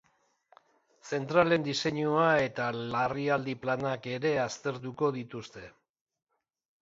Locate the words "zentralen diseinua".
1.15-2.29